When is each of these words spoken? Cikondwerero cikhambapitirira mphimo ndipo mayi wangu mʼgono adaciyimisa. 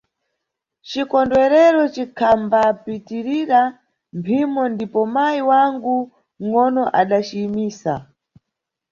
Cikondwerero 0.89 1.81
cikhambapitirira 1.93 3.61
mphimo 4.17 4.63
ndipo 4.73 5.01
mayi 5.13 5.41
wangu 5.49 5.95
mʼgono 6.41 6.83
adaciyimisa. 6.99 7.93